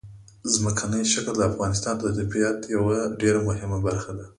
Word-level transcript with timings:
ځمکنی 0.53 1.01
شکل 1.13 1.33
د 1.37 1.41
افغانستان 1.51 1.95
د 1.99 2.05
طبیعت 2.17 2.59
یوه 2.75 2.97
ډېره 3.21 3.39
مهمه 3.47 3.77
برخه 3.87 4.11
ده. 4.17 4.25